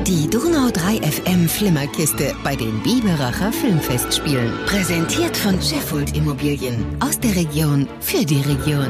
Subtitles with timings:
[0.00, 4.52] Die Donau 3 FM Flimmerkiste bei den Biberacher Filmfestspielen.
[4.66, 6.84] Präsentiert von Sheffield Immobilien.
[6.98, 8.88] Aus der Region für die Region.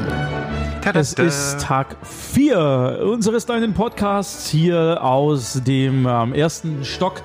[0.95, 7.21] Es ist Tag 4 unseres kleinen Podcasts hier aus dem ähm, ersten Stock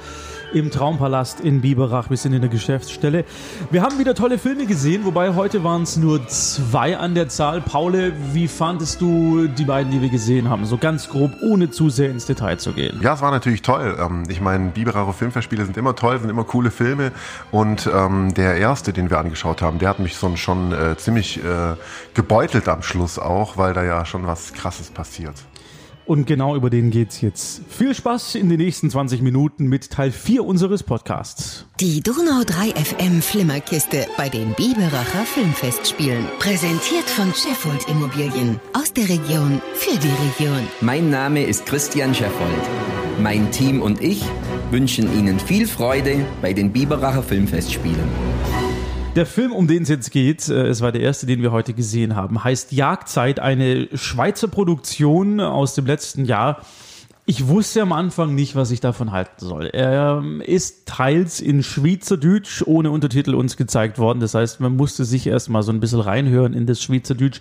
[0.52, 2.10] im Traumpalast in Biberach.
[2.10, 3.24] Wir sind in der Geschäftsstelle.
[3.70, 7.60] Wir haben wieder tolle Filme gesehen, wobei heute waren es nur zwei an der Zahl.
[7.60, 10.64] Paule, wie fandest du die beiden, die wir gesehen haben?
[10.64, 12.98] So ganz grob, ohne zu sehr ins Detail zu gehen.
[13.02, 13.96] Ja, es war natürlich toll.
[14.00, 17.12] Ähm, ich meine, Biberacher Filmfestspiele sind immer toll, sind immer coole Filme.
[17.50, 21.42] Und ähm, der erste, den wir angeschaut haben, der hat mich so, schon äh, ziemlich
[21.44, 21.74] äh,
[22.14, 25.34] gebeutelt am Schluss auch, weil da ja schon was Krasses passiert.
[26.08, 27.60] Und genau über den geht's jetzt.
[27.68, 31.66] Viel Spaß in den nächsten 20 Minuten mit Teil 4 unseres Podcasts.
[31.80, 36.24] Die Donau 3 FM Flimmerkiste bei den Biberacher Filmfestspielen.
[36.38, 38.58] Präsentiert von Sheffield Immobilien.
[38.72, 40.66] Aus der Region für die Region.
[40.80, 42.62] Mein Name ist Christian Scheffold.
[43.22, 44.24] Mein Team und ich
[44.70, 48.27] wünschen Ihnen viel Freude bei den Biberacher Filmfestspielen.
[49.16, 51.74] Der Film, um den es jetzt geht, äh, es war der erste, den wir heute
[51.74, 56.62] gesehen haben, heißt Jagdzeit, eine Schweizer Produktion aus dem letzten Jahr.
[57.26, 59.66] Ich wusste am Anfang nicht, was ich davon halten soll.
[59.66, 64.20] Er ähm, ist teils in Schweizerdeutsch ohne Untertitel uns gezeigt worden.
[64.20, 67.40] Das heißt, man musste sich erstmal so ein bisschen reinhören in das Schweizerdeutsch.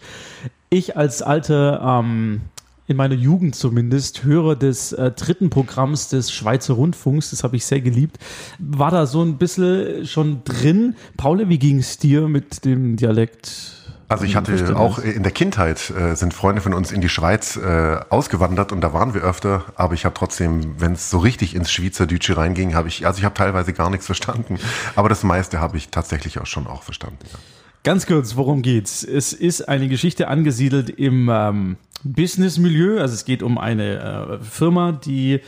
[0.69, 2.41] Ich als alter ähm,
[2.87, 7.65] in meiner Jugend zumindest Hörer des äh, dritten Programms des Schweizer Rundfunks, das habe ich
[7.65, 8.17] sehr geliebt,
[8.59, 10.95] war da so ein bisschen schon drin.
[11.17, 13.73] Paul, wie ging es dir mit dem Dialekt?
[14.09, 17.57] Also ich hatte auch in der Kindheit äh, sind Freunde von uns in die Schweiz
[17.57, 21.55] äh, ausgewandert und da waren wir öfter, aber ich habe trotzdem, wenn es so richtig
[21.55, 24.59] ins Schweizerdeutsche reinging, habe ich, also ich habe teilweise gar nichts verstanden,
[24.95, 27.19] aber das meiste habe ich tatsächlich auch schon auch verstanden.
[27.25, 27.39] Ja.
[27.83, 29.03] Ganz kurz, worum geht's?
[29.03, 32.99] Es ist eine Geschichte angesiedelt im ähm, Business-Milieu.
[32.99, 35.41] Also es geht um eine äh, Firma, die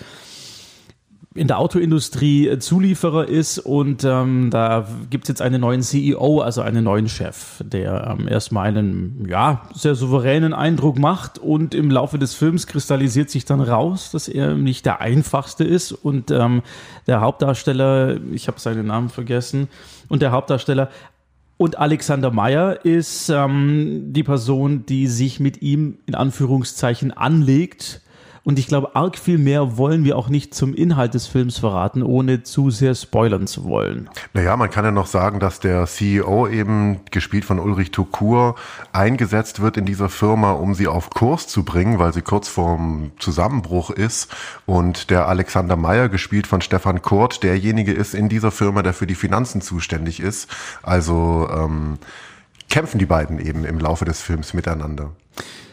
[1.35, 6.41] in der Autoindustrie äh, Zulieferer ist und ähm, da gibt es jetzt einen neuen CEO,
[6.41, 11.91] also einen neuen Chef, der ähm, erstmal einen ja, sehr souveränen Eindruck macht und im
[11.91, 16.63] Laufe des Films kristallisiert sich dann raus, dass er nicht der einfachste ist und ähm,
[17.05, 19.67] der Hauptdarsteller, ich habe seinen Namen vergessen,
[20.07, 20.89] und der Hauptdarsteller
[21.59, 27.99] und Alexander Meyer ist ähm, die Person, die sich mit ihm in Anführungszeichen anlegt
[28.49, 32.01] und ich glaube, arg viel mehr wollen wir auch nicht zum Inhalt des Films verraten,
[32.01, 34.09] ohne zu sehr spoilern zu wollen.
[34.33, 38.55] Naja, man kann ja noch sagen, dass der CEO eben, gespielt von Ulrich Tukur,
[38.91, 43.11] eingesetzt wird in dieser Firma, um sie auf Kurs zu bringen, weil sie kurz vorm
[43.19, 44.35] Zusammenbruch ist.
[44.65, 49.05] Und der Alexander Meyer, gespielt von Stefan Kurt, derjenige ist in dieser Firma, der für
[49.05, 50.49] die Finanzen zuständig ist.
[50.81, 51.99] Also ähm,
[52.69, 55.11] kämpfen die beiden eben im Laufe des Films miteinander.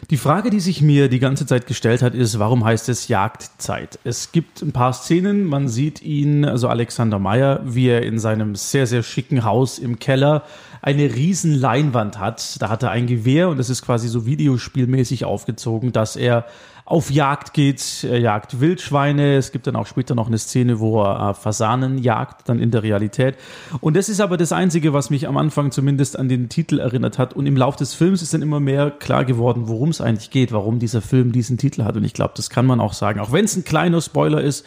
[0.09, 3.99] Die Frage, die sich mir die ganze Zeit gestellt hat, ist, warum heißt es Jagdzeit?
[4.05, 8.55] Es gibt ein paar Szenen, man sieht ihn, also Alexander Meyer, wie er in seinem
[8.55, 10.43] sehr, sehr schicken Haus im Keller
[10.81, 12.61] eine riesen Leinwand hat.
[12.61, 16.45] Da hat er ein Gewehr und es ist quasi so videospielmäßig aufgezogen, dass er
[16.87, 19.35] auf Jagd geht, er jagt Wildschweine.
[19.35, 22.71] Es gibt dann auch später noch eine Szene, wo er äh, Fasanen jagt, dann in
[22.71, 23.35] der Realität.
[23.81, 27.19] Und das ist aber das Einzige, was mich am Anfang zumindest an den Titel erinnert
[27.19, 27.33] hat.
[27.33, 30.53] Und im Laufe des Films ist dann immer mehr klar geworden, worum es eigentlich geht,
[30.53, 31.97] warum dieser Film diesen Titel hat.
[31.97, 33.19] Und ich glaube, das kann man auch sagen.
[33.19, 34.65] Auch wenn es ein kleiner Spoiler ist,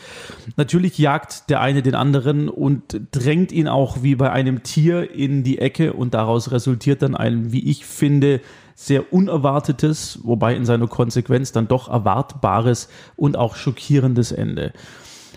[0.56, 5.43] natürlich jagt der eine den anderen und drängt ihn auch wie bei einem Tier in
[5.43, 8.41] die Ecke und daraus resultiert dann ein, wie ich finde,
[8.75, 14.72] sehr Unerwartetes, wobei in seiner Konsequenz dann doch erwartbares und auch schockierendes Ende.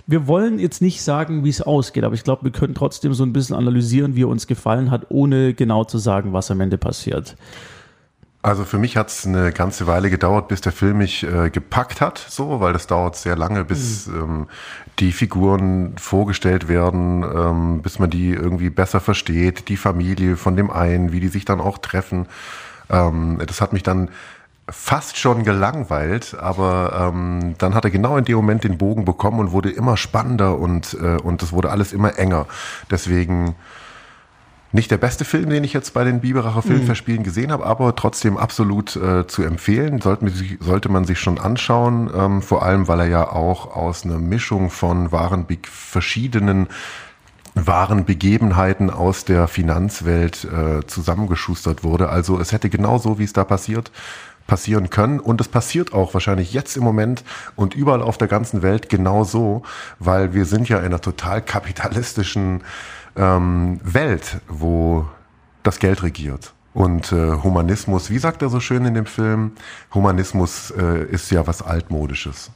[0.08, 3.26] Wir wollen jetzt nicht sagen, wie es ausgeht, aber ich glaube, wir können trotzdem so
[3.26, 6.78] ein bisschen analysieren, wie er uns gefallen hat, ohne genau zu sagen, was am Ende
[6.78, 7.36] passiert.
[8.44, 12.02] Also für mich hat es eine ganze Weile gedauert, bis der Film mich äh, gepackt
[12.02, 14.16] hat, so, weil das dauert sehr lange, bis mhm.
[14.16, 14.48] ähm,
[15.00, 20.72] die Figuren vorgestellt werden, ähm, bis man die irgendwie besser versteht, die Familie von dem
[20.72, 22.28] einen, wie die sich dann auch treffen.
[22.90, 24.10] Ähm, das hat mich dann
[24.70, 29.40] fast schon gelangweilt, aber ähm, dann hat er genau in dem Moment den Bogen bekommen
[29.40, 32.46] und wurde immer spannender und äh, und es wurde alles immer enger.
[32.92, 33.56] Deswegen
[34.74, 36.74] nicht der beste Film, den ich jetzt bei den Biberacher mhm.
[36.74, 40.02] Filmverspielen gesehen habe, aber trotzdem absolut äh, zu empfehlen.
[40.02, 44.20] Sollte, sollte man sich schon anschauen, ähm, vor allem weil er ja auch aus einer
[44.20, 46.68] Mischung von wahren verschiedenen
[47.56, 52.10] wahren Begebenheiten aus der Finanzwelt äh, zusammengeschustert wurde.
[52.10, 53.92] Also es hätte genauso, wie es da passiert,
[54.48, 55.20] passieren können.
[55.20, 57.24] Und es passiert auch wahrscheinlich jetzt im Moment
[57.56, 59.64] und überall auf der ganzen Welt genauso,
[60.00, 62.64] weil wir sind ja in einer total kapitalistischen
[63.16, 65.06] ähm, Welt, wo
[65.64, 66.54] das Geld regiert.
[66.74, 69.52] Und äh, Humanismus, wie sagt er so schön in dem Film,
[69.94, 72.52] Humanismus äh, ist ja was Altmodisches.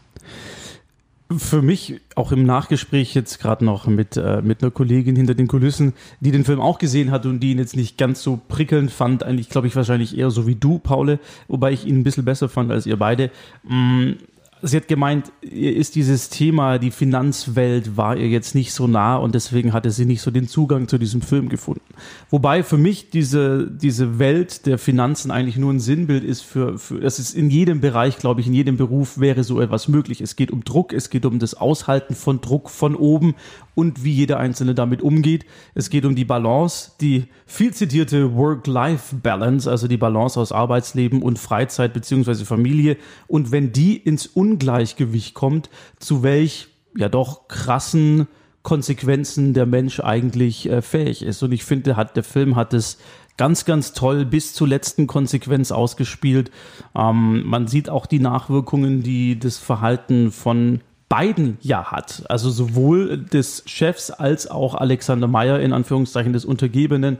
[1.35, 5.47] Für mich auch im Nachgespräch jetzt gerade noch mit, äh, mit einer Kollegin hinter den
[5.47, 8.91] Kulissen, die den Film auch gesehen hat und die ihn jetzt nicht ganz so prickelnd
[8.91, 12.25] fand, eigentlich glaube ich wahrscheinlich eher so wie du, Paule, wobei ich ihn ein bisschen
[12.25, 13.29] besser fand als ihr beide.
[13.63, 14.13] Mm,
[14.61, 19.15] sie hat gemeint, ihr ist dieses Thema, die Finanzwelt war ihr jetzt nicht so nah
[19.17, 21.81] und deswegen hatte sie nicht so den Zugang zu diesem Film gefunden.
[22.29, 26.99] Wobei für mich diese, diese Welt der Finanzen eigentlich nur ein Sinnbild ist für, für,
[26.99, 30.21] das ist in jedem Bereich, glaube ich, in jedem Beruf wäre so etwas möglich.
[30.21, 33.35] Es geht um Druck, es geht um das Aushalten von Druck von oben
[33.77, 35.45] und wie jeder Einzelne damit umgeht.
[35.75, 41.37] Es geht um die Balance, die viel zitierte Work-Life-Balance, also die Balance aus Arbeitsleben und
[41.37, 42.97] Freizeit beziehungsweise Familie.
[43.27, 45.69] Und wenn die ins Ungleichgewicht kommt,
[45.99, 48.27] zu welch ja doch krassen
[48.63, 51.43] Konsequenzen der Mensch eigentlich äh, fähig ist.
[51.43, 52.97] Und ich finde, hat, der Film hat es
[53.37, 56.49] ganz, ganz toll bis zur letzten Konsequenz ausgespielt.
[56.95, 62.23] Ähm, man sieht auch die Nachwirkungen, die das Verhalten von beiden ja hat.
[62.29, 67.17] Also sowohl des Chefs als auch Alexander Meyer in Anführungszeichen des Untergebenen.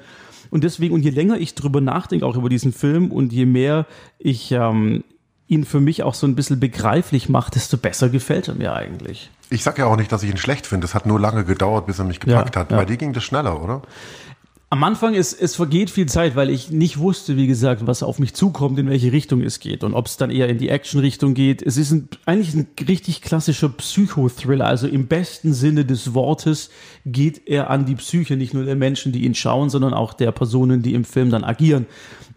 [0.49, 3.85] Und deswegen, und je länger ich drüber nachdenke, auch über diesen Film, und je mehr
[4.19, 5.03] ich ähm,
[5.47, 9.29] ihn für mich auch so ein bisschen begreiflich mache, desto besser gefällt er mir eigentlich.
[9.49, 10.85] Ich sage ja auch nicht, dass ich ihn schlecht finde.
[10.85, 12.71] Es hat nur lange gedauert, bis er mich gepackt Ja, hat.
[12.71, 12.77] ja.
[12.77, 13.81] Bei dir ging das schneller, oder?
[14.69, 18.19] Am Anfang ist es vergeht viel Zeit, weil ich nicht wusste, wie gesagt, was auf
[18.19, 21.35] mich zukommt, in welche Richtung es geht und ob es dann eher in die Action-Richtung
[21.35, 21.61] geht.
[21.61, 26.69] Es ist ein, eigentlich ein richtig klassischer Psychothriller, also im besten Sinne des Wortes
[27.05, 30.33] geht er an die Psyche nicht nur der Menschen, die ihn schauen, sondern auch der
[30.33, 31.85] Personen, die im Film dann agieren.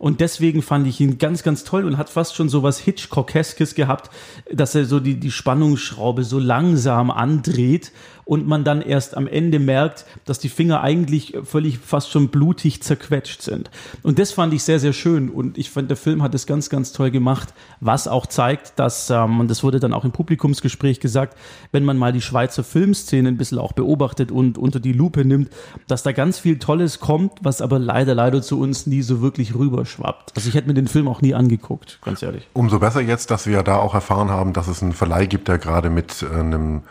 [0.00, 3.74] Und deswegen fand ich ihn ganz, ganz toll und hat fast schon so was Hitchcockeskes
[3.74, 4.08] gehabt,
[4.50, 7.92] dass er so die, die Spannungsschraube so langsam andreht
[8.30, 12.80] und man dann erst am Ende merkt, dass die Finger eigentlich völlig fast schon blutig
[12.80, 13.72] zerquetscht sind.
[14.04, 15.28] Und das fand ich sehr, sehr schön.
[15.28, 19.10] Und ich fand, der Film hat es ganz, ganz toll gemacht, was auch zeigt, dass,
[19.10, 21.36] ähm, und das wurde dann auch im Publikumsgespräch gesagt,
[21.72, 25.50] wenn man mal die Schweizer Filmszene ein bisschen auch beobachtet und unter die Lupe nimmt,
[25.88, 29.56] dass da ganz viel Tolles kommt, was aber leider, leider zu uns nie so wirklich
[29.90, 30.32] rüberschwappt.
[30.36, 32.48] Also ich hätte mir den Film auch nie angeguckt, ganz ehrlich.
[32.52, 35.58] Umso besser jetzt, dass wir da auch erfahren haben, dass es einen Verleih gibt, der
[35.58, 36.82] gerade mit äh, einem,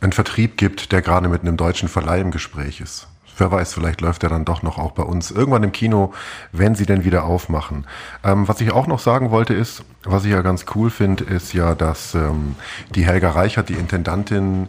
[0.00, 3.06] einen Vertrieb gibt, der gerade mit einem deutschen Verleih im Gespräch ist.
[3.36, 6.12] Wer weiß, vielleicht läuft er dann doch noch auch bei uns irgendwann im Kino,
[6.52, 7.86] wenn sie denn wieder aufmachen.
[8.22, 11.54] Ähm, was ich auch noch sagen wollte ist, was ich ja ganz cool finde, ist
[11.54, 12.56] ja, dass ähm,
[12.94, 14.68] die Helga Reichert, die Intendantin,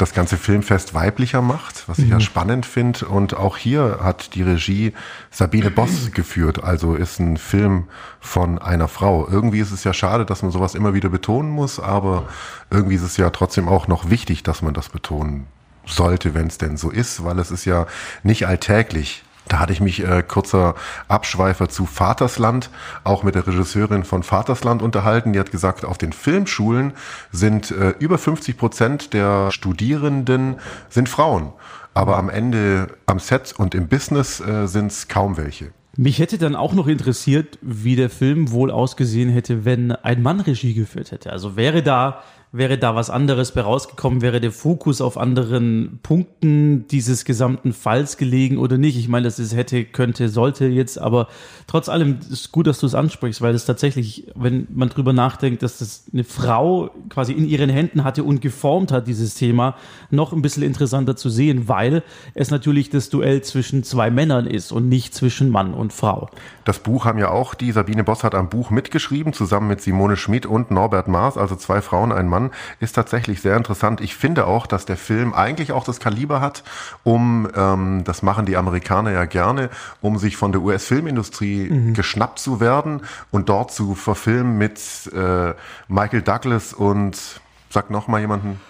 [0.00, 3.06] das ganze Filmfest weiblicher macht, was ich ja spannend finde.
[3.06, 4.92] Und auch hier hat die Regie
[5.30, 7.88] Sabine Boss geführt, also ist ein Film
[8.20, 9.28] von einer Frau.
[9.28, 12.28] Irgendwie ist es ja schade, dass man sowas immer wieder betonen muss, aber
[12.70, 15.46] irgendwie ist es ja trotzdem auch noch wichtig, dass man das betonen
[15.86, 17.86] sollte, wenn es denn so ist, weil es ist ja
[18.22, 19.22] nicht alltäglich.
[19.50, 20.76] Da hatte ich mich äh, kurzer
[21.08, 22.70] Abschweifer zu Vatersland,
[23.02, 25.32] auch mit der Regisseurin von Vatersland unterhalten.
[25.32, 26.92] Die hat gesagt, auf den Filmschulen
[27.32, 31.52] sind äh, über 50 Prozent der Studierenden sind Frauen.
[31.94, 35.72] Aber am Ende am Set und im Business äh, sind es kaum welche.
[35.96, 40.38] Mich hätte dann auch noch interessiert, wie der Film wohl ausgesehen hätte, wenn ein Mann
[40.38, 41.32] Regie geführt hätte.
[41.32, 46.86] Also wäre da, wäre da was anderes bei rausgekommen, wäre der Fokus auf anderen Punkten
[46.88, 48.96] dieses gesamten Falls gelegen oder nicht?
[48.96, 51.28] Ich meine, das ist hätte, könnte, sollte jetzt, aber
[51.68, 55.12] trotz allem ist es gut, dass du es ansprichst, weil es tatsächlich, wenn man drüber
[55.12, 59.76] nachdenkt, dass das eine Frau quasi in ihren Händen hatte und geformt hat, dieses Thema,
[60.10, 62.02] noch ein bisschen interessanter zu sehen, weil
[62.34, 66.28] es natürlich das Duell zwischen zwei Männern ist und nicht zwischen Mann und Frau.
[66.64, 70.16] Das Buch haben ja auch die, Sabine Boss hat am Buch mitgeschrieben, zusammen mit Simone
[70.16, 72.39] Schmid und Norbert Maas, also zwei Frauen, ein Mann,
[72.80, 74.00] ist tatsächlich sehr interessant.
[74.00, 76.62] Ich finde auch, dass der Film eigentlich auch das Kaliber hat,
[77.04, 79.68] um, ähm, das machen die Amerikaner ja gerne,
[80.00, 84.80] um sich von der US-Filmindustrie geschnappt zu werden und dort zu verfilmen mit
[85.14, 85.52] äh,
[85.88, 88.60] Michael Douglas und sag noch mal jemanden.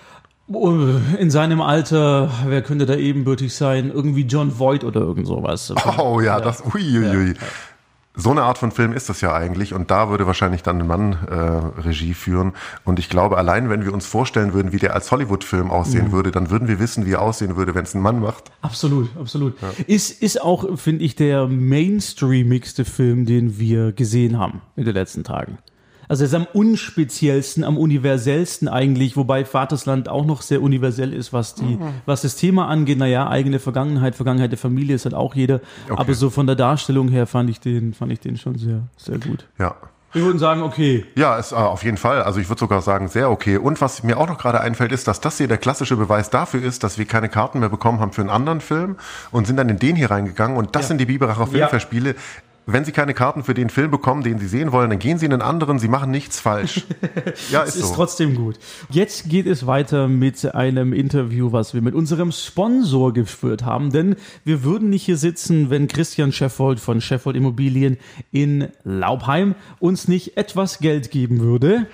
[1.18, 3.92] In seinem Alter, wer könnte da ebenbürtig sein?
[3.94, 5.72] Irgendwie John Voight oder irgend sowas.
[5.96, 7.34] Oh ja, das, uiuiui.
[7.34, 7.46] Ja.
[8.20, 10.86] So eine Art von Film ist das ja eigentlich und da würde wahrscheinlich dann ein
[10.86, 12.52] Mann äh, Regie führen
[12.84, 16.12] und ich glaube allein, wenn wir uns vorstellen würden, wie der als Hollywood-Film aussehen Mhm.
[16.12, 18.52] würde, dann würden wir wissen, wie er aussehen würde, wenn es ein Mann macht.
[18.60, 19.54] Absolut, absolut.
[19.86, 25.24] Ist, ist auch, finde ich, der mainstreamigste Film, den wir gesehen haben in den letzten
[25.24, 25.56] Tagen.
[26.10, 31.32] Also er ist am unspeziellsten, am universellsten eigentlich, wobei Vatersland auch noch sehr universell ist,
[31.32, 32.98] was die, was das Thema angeht.
[32.98, 35.60] Naja, eigene Vergangenheit, Vergangenheit der Familie ist halt auch jeder.
[35.88, 39.18] Aber so von der Darstellung her fand ich den, fand ich den schon sehr, sehr
[39.18, 39.46] gut.
[39.60, 39.76] Ja.
[40.12, 41.06] Wir würden sagen, okay.
[41.14, 42.22] Ja, ist äh, auf jeden Fall.
[42.24, 43.58] Also ich würde sogar sagen, sehr okay.
[43.58, 46.64] Und was mir auch noch gerade einfällt, ist, dass das hier der klassische Beweis dafür
[46.64, 48.96] ist, dass wir keine Karten mehr bekommen haben für einen anderen Film
[49.30, 50.56] und sind dann in den hier reingegangen.
[50.56, 50.88] Und das Ja.
[50.88, 51.68] sind die Biberacher Ja.
[52.72, 55.26] Wenn Sie keine Karten für den Film bekommen, den Sie sehen wollen, dann gehen Sie
[55.26, 56.84] in einen anderen, Sie machen nichts falsch.
[57.50, 57.94] ja, ist, es ist so.
[57.94, 58.58] trotzdem gut.
[58.90, 64.16] Jetzt geht es weiter mit einem Interview, was wir mit unserem Sponsor geführt haben, denn
[64.44, 67.98] wir würden nicht hier sitzen, wenn Christian Scheffold von Scheffold Immobilien
[68.30, 71.86] in Laubheim uns nicht etwas Geld geben würde.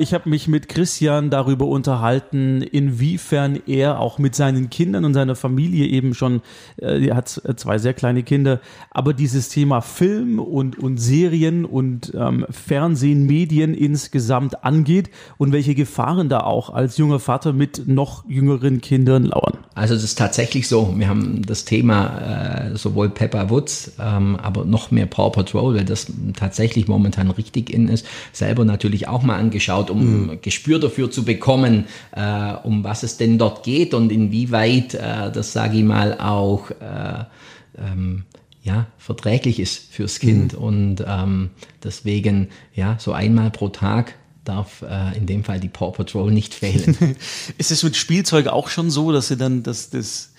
[0.00, 5.34] Ich habe mich mit Christian darüber unterhalten, inwiefern er auch mit seinen Kindern und seiner
[5.34, 6.40] Familie eben schon,
[6.80, 12.12] äh, er hat zwei sehr kleine Kinder, aber dieses Thema Film und, und Serien und
[12.14, 18.24] ähm, Fernsehen, Medien insgesamt angeht und welche Gefahren da auch als junger Vater mit noch
[18.28, 19.58] jüngeren Kindern lauern.
[19.74, 24.64] Also es ist tatsächlich so, wir haben das Thema äh, sowohl Pepper Woods, ähm, aber
[24.64, 29.36] noch mehr Paw Patrol, weil das tatsächlich momentan richtig in ist, selber natürlich auch mal
[29.36, 30.38] angeschaut angeschaut, um mhm.
[30.42, 35.52] Gespür dafür zu bekommen, äh, um was es denn dort geht und inwieweit äh, das,
[35.52, 37.24] sage ich mal, auch äh,
[37.78, 38.24] ähm,
[38.62, 40.54] ja, verträglich ist fürs Kind.
[40.54, 40.58] Mhm.
[40.58, 41.50] Und ähm,
[41.82, 44.14] deswegen, ja, so einmal pro Tag
[44.44, 47.16] darf äh, in dem Fall die Paw Patrol nicht fehlen.
[47.58, 50.32] ist es mit Spielzeug auch schon so, dass sie dann das, das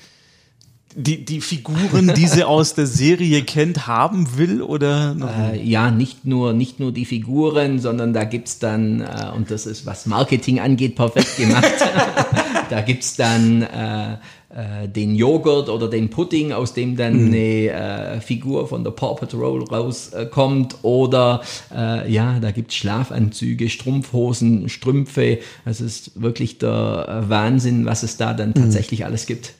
[0.95, 4.61] die, die Figuren, die sie aus der Serie kennt, haben will?
[4.61, 5.15] Oder
[5.51, 9.51] äh, ja, nicht nur, nicht nur die Figuren, sondern da gibt es dann, äh, und
[9.51, 11.65] das ist, was Marketing angeht, perfekt gemacht.
[12.69, 14.13] da gibt es dann äh,
[14.49, 17.27] äh, den Joghurt oder den Pudding, aus dem dann mhm.
[17.27, 20.77] eine äh, Figur von der Paw Patrol rauskommt.
[20.81, 21.41] oder
[21.71, 25.37] äh, ja, da gibt es Schlafanzüge, Strumpfhosen, Strümpfe.
[25.65, 28.55] Das ist wirklich der Wahnsinn, was es da dann mhm.
[28.55, 29.53] tatsächlich alles gibt.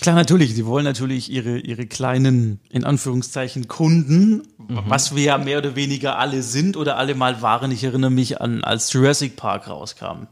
[0.00, 0.54] Klar, natürlich.
[0.54, 4.82] Sie wollen natürlich ihre, ihre kleinen, in Anführungszeichen, Kunden, mhm.
[4.86, 7.70] was wir ja mehr oder weniger alle sind oder alle mal waren.
[7.70, 10.26] Ich erinnere mich an, als Jurassic Park rauskam.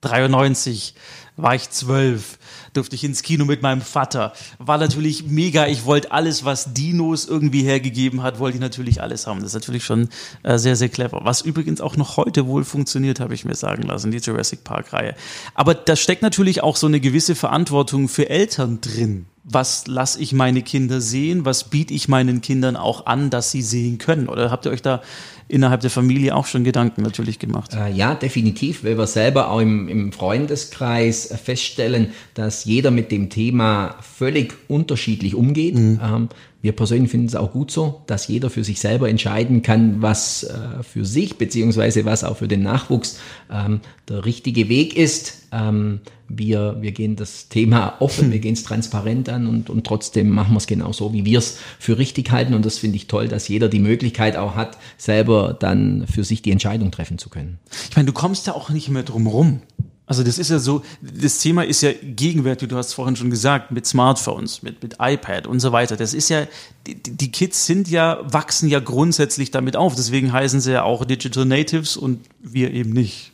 [0.00, 0.94] 93
[1.36, 2.38] war ich zwölf
[2.72, 4.32] durfte ich ins Kino mit meinem Vater.
[4.58, 5.66] War natürlich mega.
[5.66, 9.40] Ich wollte alles, was Dinos irgendwie hergegeben hat, wollte ich natürlich alles haben.
[9.40, 10.08] Das ist natürlich schon
[10.42, 11.20] äh, sehr, sehr clever.
[11.24, 15.14] Was übrigens auch noch heute wohl funktioniert, habe ich mir sagen lassen, die Jurassic Park-Reihe.
[15.54, 20.34] Aber da steckt natürlich auch so eine gewisse Verantwortung für Eltern drin was lasse ich
[20.34, 24.28] meine Kinder sehen, was biete ich meinen Kindern auch an, dass sie sehen können?
[24.28, 25.00] Oder habt ihr euch da
[25.48, 27.74] innerhalb der Familie auch schon Gedanken natürlich gemacht.
[27.74, 33.30] Äh, ja, definitiv, weil wir selber auch im, im Freundeskreis feststellen, dass jeder mit dem
[33.30, 35.74] Thema völlig unterschiedlich umgeht.
[35.74, 36.00] Mhm.
[36.00, 36.28] Ähm,
[36.62, 40.44] wir persönlich finden es auch gut so, dass jeder für sich selber entscheiden kann, was
[40.44, 43.18] äh, für sich beziehungsweise was auch für den Nachwuchs
[43.52, 45.48] ähm, der richtige Weg ist.
[45.50, 50.28] Ähm, wir, wir gehen das Thema offen, wir gehen es transparent an und, und trotzdem
[50.28, 52.54] machen wir es genau so, wie wir es für richtig halten.
[52.54, 56.40] Und das finde ich toll, dass jeder die Möglichkeit auch hat, selber dann für sich
[56.40, 57.58] die Entscheidung treffen zu können.
[57.90, 59.60] Ich meine, du kommst ja auch nicht mehr drum rum.
[60.08, 63.70] Also das ist ja so, das Thema ist ja gegenwärtig, du hast vorhin schon gesagt,
[63.70, 65.96] mit Smartphones, mit, mit iPad und so weiter.
[65.96, 66.46] Das ist ja,
[66.86, 69.94] die, die Kids sind ja, wachsen ja grundsätzlich damit auf.
[69.94, 73.32] Deswegen heißen sie ja auch Digital Natives und wir eben nicht.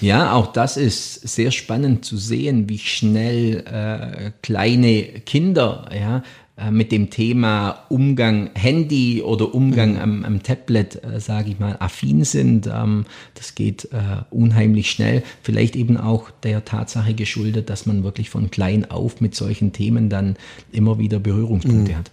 [0.00, 6.22] Ja, auch das ist sehr spannend zu sehen, wie schnell äh, kleine Kinder ja,
[6.70, 10.00] mit dem Thema Umgang Handy oder Umgang mhm.
[10.00, 12.66] am, am, Tablet, äh, sage ich mal, affin sind.
[12.66, 15.22] Ähm, das geht äh, unheimlich schnell.
[15.42, 20.08] Vielleicht eben auch der Tatsache geschuldet, dass man wirklich von klein auf mit solchen Themen
[20.08, 20.36] dann
[20.72, 21.96] immer wieder Berührungspunkte mhm.
[21.96, 22.10] hat.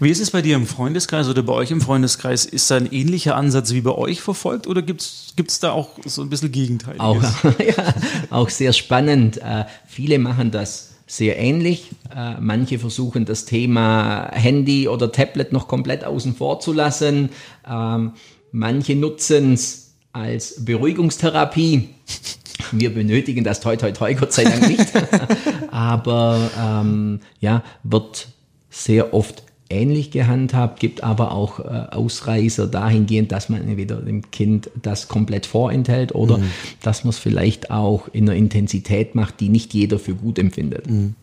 [0.00, 2.44] Wie ist es bei dir im Freundeskreis oder bei euch im Freundeskreis?
[2.44, 6.22] Ist da ein ähnlicher Ansatz wie bei euch verfolgt oder gibt es da auch so
[6.22, 7.00] ein bisschen Gegenteiliges?
[7.00, 7.94] Auch, ja,
[8.30, 9.38] auch sehr spannend.
[9.38, 11.90] Äh, viele machen das sehr ähnlich.
[12.14, 17.30] Äh, manche versuchen das Thema Handy oder Tablet noch komplett außen vor zu lassen.
[17.68, 18.12] Ähm,
[18.52, 21.90] manche nutzen es als Beruhigungstherapie.
[22.72, 24.92] Wir benötigen das toi toi toi, Gott sei Dank nicht.
[25.70, 28.28] Aber ähm, ja, wird
[28.70, 34.70] sehr oft ähnlich gehandhabt, gibt aber auch äh, Ausreißer dahingehend, dass man entweder dem Kind
[34.80, 36.50] das komplett vorenthält oder mhm.
[36.82, 40.88] dass man es vielleicht auch in einer Intensität macht, die nicht jeder für gut empfindet.
[40.88, 41.14] Mhm.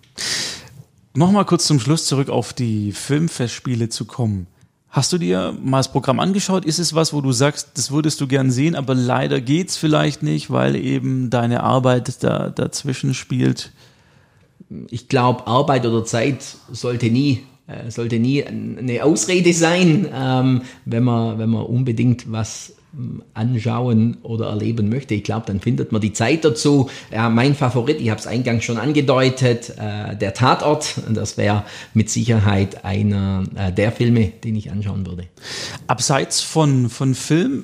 [1.14, 4.48] Nochmal kurz zum Schluss zurück auf die Filmfestspiele zu kommen.
[4.90, 6.66] Hast du dir mal das Programm angeschaut?
[6.66, 10.22] Ist es was, wo du sagst, das würdest du gern sehen, aber leider geht's vielleicht
[10.22, 13.72] nicht, weil eben deine Arbeit da dazwischen spielt?
[14.90, 17.44] Ich glaube, Arbeit oder Zeit sollte nie
[17.90, 22.74] sollte nie eine Ausrede sein, ähm, wenn, man, wenn man unbedingt was
[23.34, 26.90] anschauen oder erleben möchte, ich glaube, dann findet man die Zeit dazu.
[27.12, 30.96] Ja, mein Favorit, ich habe es eingangs schon angedeutet, äh, der Tatort.
[31.10, 35.24] Das wäre mit Sicherheit einer äh, der Filme, den ich anschauen würde.
[35.88, 37.64] Abseits von, von Film,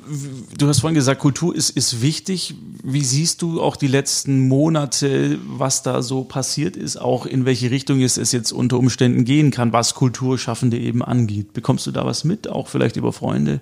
[0.57, 2.55] du hast vorhin gesagt, Kultur ist, ist wichtig.
[2.83, 7.69] Wie siehst du auch die letzten Monate, was da so passiert ist, auch in welche
[7.69, 11.51] Richtung es, es jetzt unter Umständen gehen kann, was Kulturschaffende eben angeht?
[11.51, 13.59] Bekommst du da was mit, auch vielleicht über Freunde?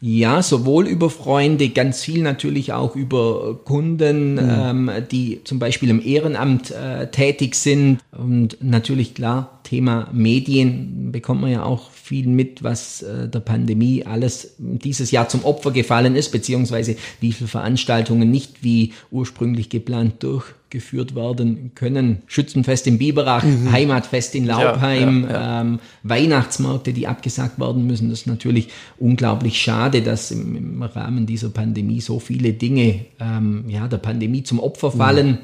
[0.00, 4.90] Ja, sowohl über Freunde, ganz viel natürlich auch über Kunden, mhm.
[4.90, 7.98] ähm, die zum Beispiel im Ehrenamt äh, tätig sind.
[8.16, 14.02] Und natürlich klar, Thema Medien bekommt man ja auch viel mit, was äh, der Pandemie
[14.06, 20.22] alles dieses Jahr zum Opfer gefallen ist, beziehungsweise wie viele Veranstaltungen nicht wie ursprünglich geplant
[20.22, 22.22] durchgeführt werden können.
[22.26, 23.70] Schützenfest in Biberach, mhm.
[23.70, 25.60] Heimatfest in Laubheim, ja, ja, ja.
[25.60, 28.08] Ähm, Weihnachtsmärkte, die abgesagt werden müssen.
[28.08, 33.66] Das ist natürlich unglaublich schade, dass im, im Rahmen dieser Pandemie so viele Dinge ähm,
[33.68, 35.28] ja, der Pandemie zum Opfer fallen.
[35.28, 35.38] Mhm.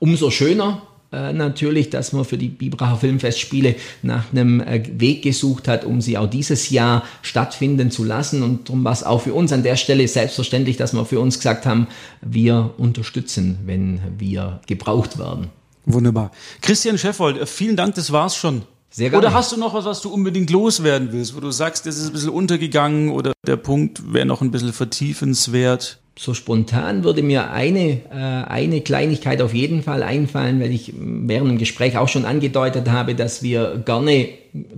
[0.00, 5.66] Umso schöner, äh, natürlich, dass man für die Bibracher Filmfestspiele nach einem äh, Weg gesucht
[5.66, 8.42] hat, um sie auch dieses Jahr stattfinden zu lassen.
[8.42, 11.38] Und darum war es auch für uns an der Stelle selbstverständlich, dass wir für uns
[11.38, 11.86] gesagt haben,
[12.20, 15.48] wir unterstützen, wenn wir gebraucht werden.
[15.86, 16.30] Wunderbar.
[16.60, 18.62] Christian Scheffold, äh, vielen Dank, das war's schon.
[18.90, 19.26] Sehr gerne.
[19.26, 22.08] Oder hast du noch was, was du unbedingt loswerden willst, wo du sagst, das ist
[22.08, 26.00] ein bisschen untergegangen oder der Punkt wäre noch ein bisschen vertiefenswert?
[26.18, 31.52] So spontan würde mir eine, äh, eine Kleinigkeit auf jeden Fall einfallen, weil ich während
[31.52, 34.28] dem Gespräch auch schon angedeutet habe, dass wir gerne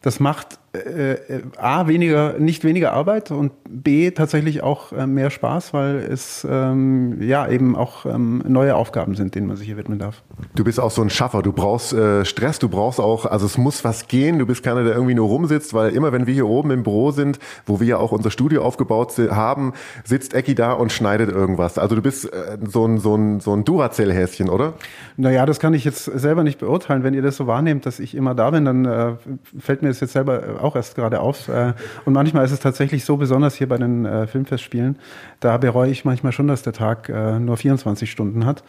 [0.00, 5.28] das macht äh, äh, A, weniger, nicht weniger Arbeit und B, tatsächlich auch äh, mehr
[5.28, 9.76] Spaß, weil es ähm, ja eben auch ähm, neue Aufgaben sind, denen man sich hier
[9.76, 10.22] widmen darf.
[10.54, 13.58] Du bist auch so ein Schaffer, du brauchst äh, Stress, du brauchst auch, also es
[13.58, 16.48] muss was gehen, du bist keiner, der irgendwie nur rumsitzt, weil immer wenn wir hier
[16.48, 20.72] oben im Büro sind, wo wir ja auch unser Studio aufgebaut haben, sitzt Ecki da
[20.72, 21.76] und schneidet irgendwas.
[21.76, 24.72] Also du bist äh, so ein, so ein, so ein Duracell-Häschen, oder?
[25.18, 27.02] Naja, das kann ich jetzt selber nicht beurteilen.
[27.02, 29.12] Wenn ihr das so wahrnehmt, dass ich immer da bin, dann äh,
[29.58, 31.48] fällt mir das jetzt selber auch erst gerade auf.
[31.48, 34.98] Äh, und manchmal ist es tatsächlich so, besonders hier bei den äh, Filmfestspielen,
[35.42, 38.62] da bereue ich manchmal schon, dass der Tag äh, nur 24 Stunden hat.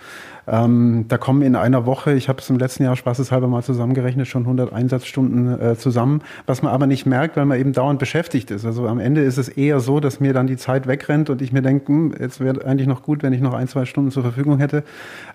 [0.48, 4.28] Ähm, da kommen in einer Woche, ich habe es im letzten Jahr spaßeshalber mal zusammengerechnet,
[4.28, 8.50] schon 100 Einsatzstunden äh, zusammen, was man aber nicht merkt, weil man eben dauernd beschäftigt
[8.50, 8.66] ist.
[8.66, 11.54] Also am Ende ist es eher so, dass mir dann die Zeit wegrennt und ich
[11.54, 14.24] mir denke, hm, jetzt wäre eigentlich noch gut, wenn ich noch ein, zwei Stunden zur
[14.24, 14.84] Verfügung hätte.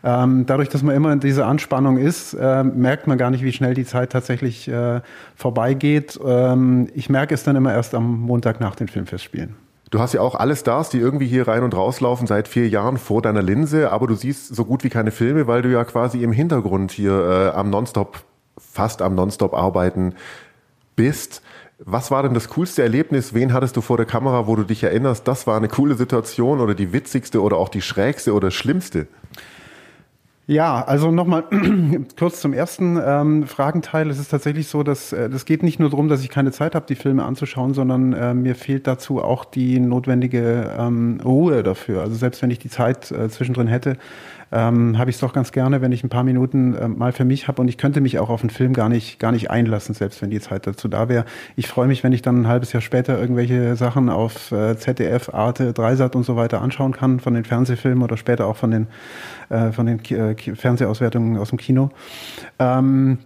[0.03, 3.53] Ähm, dadurch, dass man immer in dieser Anspannung ist, äh, merkt man gar nicht, wie
[3.53, 5.01] schnell die Zeit tatsächlich äh,
[5.37, 6.18] vorbeigeht.
[6.24, 9.68] Ähm, ich merke es dann immer erst am Montag nach den Filmfestspielen.
[9.90, 12.98] Du hast ja auch alle Stars, die irgendwie hier rein und rauslaufen seit vier Jahren
[12.98, 16.22] vor deiner Linse, aber du siehst so gut wie keine Filme, weil du ja quasi
[16.22, 18.18] im Hintergrund hier äh, am Nonstop,
[18.59, 20.14] fast am Nonstop arbeiten
[20.94, 21.42] bist.
[21.79, 23.33] Was war denn das coolste Erlebnis?
[23.33, 26.61] Wen hattest du vor der Kamera, wo du dich erinnerst, das war eine coole Situation
[26.61, 29.07] oder die witzigste oder auch die schrägste oder schlimmste?
[30.51, 31.45] Ja, also nochmal
[32.19, 34.09] kurz zum ersten ähm, Fragenteil.
[34.09, 36.75] Es ist tatsächlich so, dass äh, das geht nicht nur darum, dass ich keine Zeit
[36.75, 42.01] habe, die Filme anzuschauen, sondern äh, mir fehlt dazu auch die notwendige ähm, Ruhe dafür.
[42.01, 43.99] Also selbst wenn ich die Zeit äh, zwischendrin hätte,
[44.53, 47.25] ähm, habe ich es doch ganz gerne, wenn ich ein paar Minuten äh, mal für
[47.25, 49.95] mich habe und ich könnte mich auch auf einen Film gar nicht, gar nicht einlassen,
[49.95, 51.25] selbst wenn die Zeit dazu da wäre.
[51.57, 55.33] Ich freue mich, wenn ich dann ein halbes Jahr später irgendwelche Sachen auf äh, ZDF,
[55.35, 58.87] Arte, Dreisat und so weiter anschauen kann, von den Fernsehfilmen oder später auch von den,
[59.51, 61.91] äh, von den äh, Fernsehauswertungen aus dem Kino.
[62.59, 63.19] Ähm,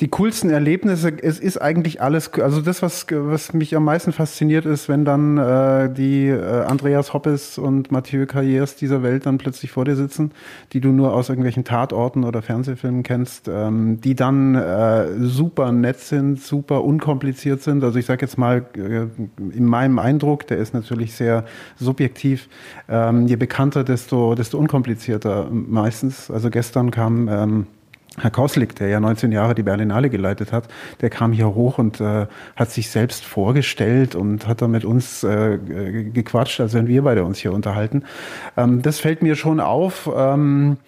[0.00, 4.64] die coolsten Erlebnisse, es ist eigentlich alles, also das, was, was mich am meisten fasziniert
[4.64, 9.72] ist, wenn dann äh, die äh, Andreas Hoppes und Mathieu Carriers dieser Welt dann plötzlich
[9.72, 10.30] vor dir sitzen,
[10.72, 15.98] die du nur aus irgendwelchen Tatorten oder Fernsehfilmen kennst, ähm, die dann äh, super nett
[15.98, 17.82] sind, super unkompliziert sind.
[17.82, 19.06] Also ich sage jetzt mal, äh,
[19.52, 21.44] in meinem Eindruck, der ist natürlich sehr
[21.76, 22.48] subjektiv,
[22.88, 26.30] ähm, je bekannter, desto, desto unkomplizierter meistens.
[26.30, 27.28] Also gestern kam...
[27.28, 27.66] Ähm,
[28.20, 30.68] Herr Koslik, der ja 19 Jahre die Berlinale geleitet hat,
[31.00, 32.26] der kam hier hoch und äh,
[32.56, 37.24] hat sich selbst vorgestellt und hat dann mit uns äh, gequatscht, als wenn wir beide
[37.24, 38.04] uns hier unterhalten.
[38.56, 40.10] Ähm, das fällt mir schon auf.
[40.14, 40.78] Ähm,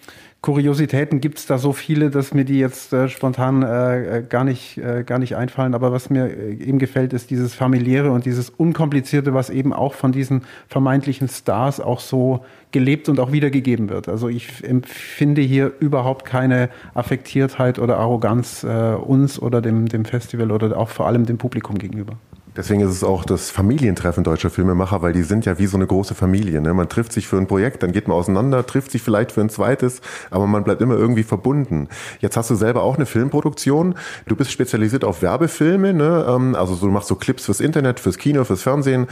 [0.41, 4.43] Kuriositäten gibt es da so viele, dass mir die jetzt äh, spontan äh, äh, gar,
[4.43, 5.75] nicht, äh, gar nicht einfallen.
[5.75, 9.93] Aber was mir äh, eben gefällt, ist dieses familiäre und dieses Unkomplizierte, was eben auch
[9.93, 14.09] von diesen vermeintlichen Stars auch so gelebt und auch wiedergegeben wird.
[14.09, 20.49] Also ich empfinde hier überhaupt keine Affektiertheit oder Arroganz äh, uns oder dem, dem Festival
[20.49, 22.17] oder auch vor allem dem Publikum gegenüber.
[22.55, 25.87] Deswegen ist es auch das Familientreffen deutscher Filmemacher, weil die sind ja wie so eine
[25.87, 26.59] große Familie.
[26.59, 26.73] Ne?
[26.73, 29.49] Man trifft sich für ein Projekt, dann geht man auseinander, trifft sich vielleicht für ein
[29.49, 31.87] zweites, aber man bleibt immer irgendwie verbunden.
[32.19, 33.95] Jetzt hast du selber auch eine Filmproduktion.
[34.25, 36.25] Du bist spezialisiert auf Werbefilme, ne?
[36.27, 39.07] Ähm, also du machst so Clips fürs Internet, fürs Kino, fürs Fernsehen.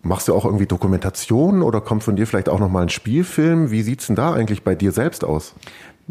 [0.00, 3.70] Machst du auch irgendwie Dokumentationen oder kommt von dir vielleicht auch nochmal ein Spielfilm?
[3.70, 5.54] Wie sieht's denn da eigentlich bei dir selbst aus?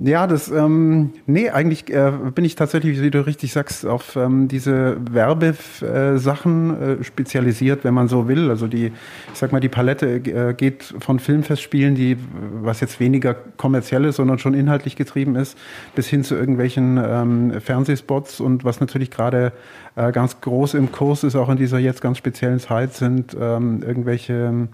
[0.04, 4.48] Ja, das, ähm, nee, eigentlich äh, bin ich tatsächlich, wie du richtig sagst, auf ähm,
[4.48, 8.50] diese Werbesachen äh, spezialisiert, wenn man so will.
[8.50, 12.18] Also die, ich sag mal, die Palette äh, geht von Filmfestspielen, die,
[12.64, 15.56] was jetzt weniger kommerziell ist, sondern schon inhaltlich getrieben ist,
[15.94, 19.52] bis hin zu irgendwelchen ähm, Fernsehspots und was natürlich gerade
[19.96, 23.84] äh, ganz groß im Kurs ist, auch in dieser jetzt ganz speziellen Zeit, sind ähm,
[23.86, 24.68] irgendwelche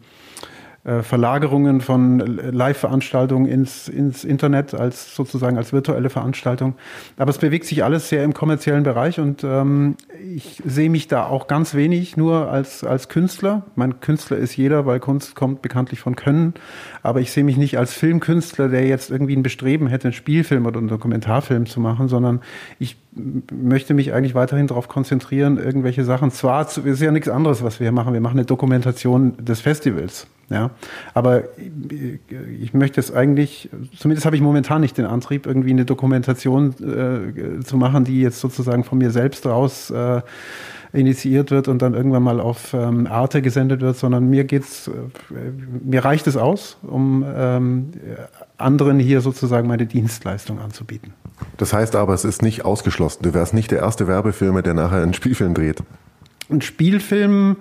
[0.87, 6.75] äh, Verlagerungen von Live-Veranstaltungen ins, ins Internet als sozusagen als virtuelle Veranstaltung.
[7.17, 9.97] Aber es bewegt sich alles sehr im kommerziellen Bereich und ähm,
[10.33, 13.63] ich sehe mich da auch ganz wenig nur als, als Künstler.
[13.75, 16.53] Mein Künstler ist jeder, weil Kunst kommt bekanntlich von Können.
[17.03, 20.65] Aber ich sehe mich nicht als Filmkünstler, der jetzt irgendwie ein Bestreben hätte, einen Spielfilm
[20.65, 22.39] oder einen Dokumentarfilm zu machen, sondern
[22.79, 22.95] ich
[23.51, 26.31] möchte mich eigentlich weiterhin darauf konzentrieren, irgendwelche Sachen.
[26.31, 28.13] Zwar ist ja nichts anderes, was wir hier machen.
[28.13, 30.27] Wir machen eine Dokumentation des Festivals.
[30.49, 30.71] Ja,
[31.13, 36.73] aber ich möchte es eigentlich, zumindest habe ich momentan nicht den Antrieb, irgendwie eine Dokumentation
[36.79, 40.21] äh, zu machen, die jetzt sozusagen von mir selbst raus äh,
[40.93, 44.91] initiiert wird und dann irgendwann mal auf ähm, Arte gesendet wird, sondern mir geht's, äh,
[45.83, 47.91] mir reicht es aus, um ähm,
[48.57, 51.13] anderen hier sozusagen meine Dienstleistung anzubieten.
[51.57, 53.23] Das heißt aber, es ist nicht ausgeschlossen.
[53.23, 55.83] Du wärst nicht der erste Werbefilmer, der nachher einen Spielfilm dreht.
[56.49, 57.57] Ein Spielfilm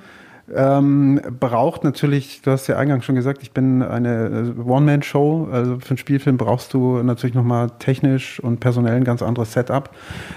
[0.54, 5.48] ähm, braucht natürlich, du hast ja eingangs schon gesagt, ich bin eine äh, One-Man-Show.
[5.50, 9.90] Also für einen Spielfilm brauchst du natürlich nochmal technisch und personell ein ganz anderes Setup.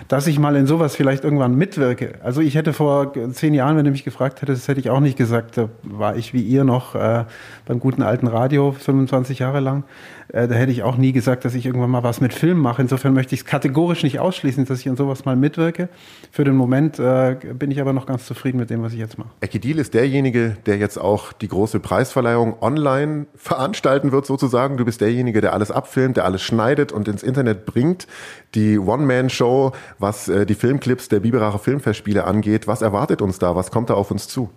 [0.08, 2.16] Dass ich mal in sowas vielleicht irgendwann mitwirke.
[2.24, 5.18] Also ich hätte vor zehn Jahren, wenn du mich gefragt hättest, hätte ich auch nicht
[5.18, 7.26] gesagt, da war ich wie ihr noch äh,
[7.66, 9.84] beim guten alten Radio 25 Jahre lang.
[10.32, 12.82] Äh, da hätte ich auch nie gesagt, dass ich irgendwann mal was mit Film mache.
[12.82, 15.90] Insofern möchte ich es kategorisch nicht ausschließen, dass ich an sowas mal mitwirke.
[16.32, 19.18] Für den Moment äh, bin ich aber noch ganz zufrieden mit dem, was ich jetzt
[19.18, 19.30] mache.
[19.42, 24.78] Ekedil ist derjenige, der jetzt auch die große Preisverleihung online veranstalten wird, sozusagen.
[24.78, 28.08] Du bist derjenige, der alles abfilmt, der alles schneidet und ins Internet bringt.
[28.56, 32.68] Die One-Man-Show, was äh, die Filmclips der Biberacher Filmfestspiele angeht.
[32.68, 33.56] Was erwartet uns da?
[33.56, 34.50] Was kommt da auf uns zu?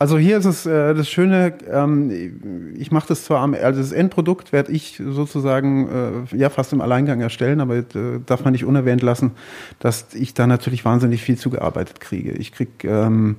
[0.00, 3.90] Also hier ist es äh, das Schöne, ähm, ich mache das zwar am, also das
[3.90, 7.84] Endprodukt werde ich sozusagen äh, ja fast im Alleingang erstellen, aber äh,
[8.24, 9.32] darf man nicht unerwähnt lassen,
[9.80, 12.30] dass ich da natürlich wahnsinnig viel zugearbeitet kriege.
[12.30, 13.36] Ich krieg ähm, ähm,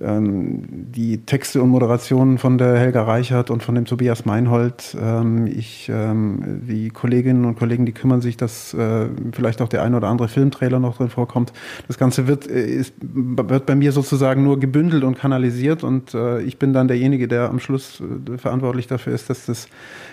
[0.00, 4.96] die Texte und Moderationen von der Helga Reichert und von dem Tobias Meinhold.
[4.98, 9.82] Ähm, ich, ähm, die Kolleginnen und Kollegen, die kümmern sich, dass äh, vielleicht auch der
[9.82, 11.52] ein oder andere Filmtrailer noch drin vorkommt.
[11.88, 16.40] Das Ganze wird, äh, ist, wird bei mir sozusagen nur gebündelt und kanalisiert und äh,
[16.40, 18.02] ich bin dann derjenige, der am Schluss
[18.38, 19.68] verantwortlich dafür ist, dass das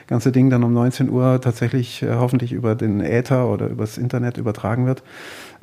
[0.07, 4.85] ganze Ding dann um 19 Uhr tatsächlich hoffentlich über den Äther oder übers Internet übertragen
[4.87, 5.03] wird.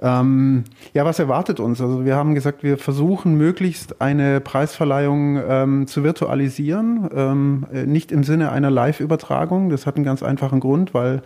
[0.01, 1.81] Ähm, ja, was erwartet uns?
[1.81, 8.13] Also wir haben gesagt, wir versuchen möglichst eine Preisverleihung ähm, zu virtualisieren, ähm, äh, nicht
[8.13, 9.71] im Sinne einer Live-Übertragung.
[9.71, 11.23] Das hat einen ganz einfachen Grund, weil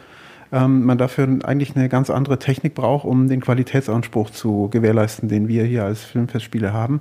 [0.53, 5.49] ähm, man dafür eigentlich eine ganz andere Technik braucht, um den Qualitätsanspruch zu gewährleisten, den
[5.49, 7.01] wir hier als Filmfestspiele haben.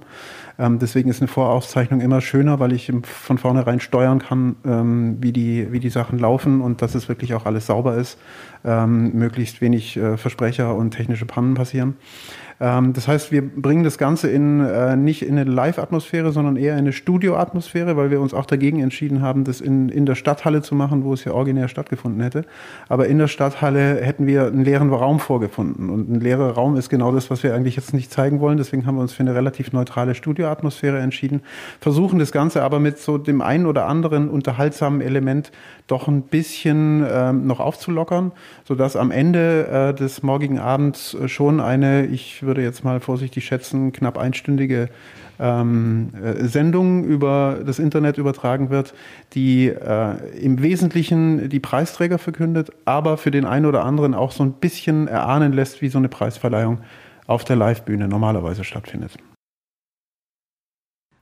[0.60, 5.32] Ähm, deswegen ist eine Vorauszeichnung immer schöner, weil ich von vornherein steuern kann, ähm, wie,
[5.32, 8.20] die, wie die Sachen laufen und dass es wirklich auch alles sauber ist,
[8.66, 11.96] ähm, möglichst wenig äh, Versprecher und technische Pannen passieren.
[12.62, 16.74] Ähm, das heißt, wir bringen das Ganze in, äh, nicht in eine Live-Atmosphäre, sondern eher
[16.74, 20.62] in eine Studio-Atmosphäre, weil wir uns auch dagegen entschieden haben, das in, in der Stadthalle
[20.62, 22.44] zu machen, wo es ja originär stattgefunden hätte.
[22.90, 25.90] Aber in der Stadthalle hätten wir einen leeren Raum vorgefunden.
[25.90, 28.58] Und ein leerer Raum ist genau das, was wir eigentlich jetzt nicht zeigen wollen.
[28.58, 30.14] Deswegen haben wir uns für eine relativ neutrale
[30.50, 31.42] Studio-Atmosphäre entschieden.
[31.80, 35.52] Versuchen das Ganze aber mit so dem einen oder anderen unterhaltsamen Element
[35.88, 38.32] doch ein bisschen ähm, noch aufzulockern,
[38.66, 43.92] sodass am Ende äh, des morgigen Abends schon eine, ich würde jetzt mal vorsichtig schätzen,
[43.92, 44.90] knapp einstündige
[45.40, 48.94] ähm, äh, Sendung über das Internet übertragen wird,
[49.34, 54.44] die äh, im Wesentlichen die Preisträger verkündet, aber für den einen oder anderen auch so
[54.44, 56.80] ein bisschen erahnen lässt, wie so eine Preisverleihung
[57.26, 59.18] auf der Livebühne normalerweise stattfindet.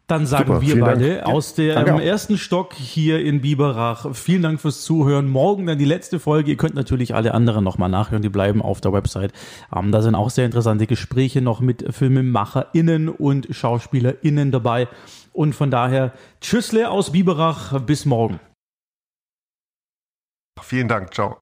[0.08, 1.28] Dann sagen Super, wir beide Dank.
[1.28, 4.16] aus dem ersten Stock hier in Biberach.
[4.16, 5.28] Vielen Dank fürs Zuhören.
[5.28, 6.52] Morgen dann die letzte Folge.
[6.52, 8.22] Ihr könnt natürlich alle anderen nochmal nachhören.
[8.22, 9.34] Die bleiben auf der Website.
[9.76, 14.88] Ähm, da sind auch sehr interessante Gespräche noch mit FilmemacherInnen und SchauspielerInnen dabei.
[15.34, 17.78] Und von daher Tschüssle aus Biberach.
[17.82, 18.40] Bis morgen.
[20.62, 21.14] Vielen Dank.
[21.14, 21.36] Ciao.